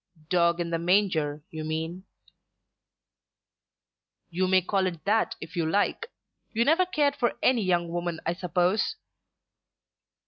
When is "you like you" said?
5.55-6.65